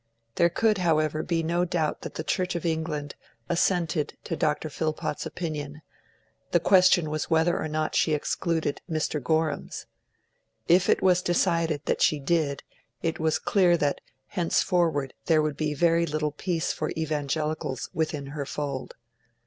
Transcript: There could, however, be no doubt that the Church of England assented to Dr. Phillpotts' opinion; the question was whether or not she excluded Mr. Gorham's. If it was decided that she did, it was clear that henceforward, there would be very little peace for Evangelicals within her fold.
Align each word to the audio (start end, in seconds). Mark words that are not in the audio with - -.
There 0.33 0.49
could, 0.49 0.79
however, 0.79 1.21
be 1.21 1.43
no 1.43 1.63
doubt 1.63 2.01
that 2.01 2.15
the 2.15 2.23
Church 2.23 2.55
of 2.55 2.65
England 2.65 3.13
assented 3.47 4.17
to 4.23 4.35
Dr. 4.35 4.67
Phillpotts' 4.67 5.27
opinion; 5.27 5.83
the 6.49 6.59
question 6.59 7.11
was 7.11 7.29
whether 7.29 7.59
or 7.61 7.67
not 7.67 7.93
she 7.93 8.13
excluded 8.15 8.81
Mr. 8.89 9.23
Gorham's. 9.23 9.85
If 10.67 10.89
it 10.89 11.03
was 11.03 11.21
decided 11.21 11.85
that 11.85 12.01
she 12.01 12.19
did, 12.19 12.63
it 13.03 13.19
was 13.19 13.37
clear 13.37 13.77
that 13.77 14.01
henceforward, 14.29 15.13
there 15.27 15.43
would 15.43 15.55
be 15.55 15.75
very 15.75 16.07
little 16.07 16.31
peace 16.31 16.73
for 16.73 16.91
Evangelicals 16.97 17.91
within 17.93 18.25
her 18.33 18.47
fold. 18.47 18.95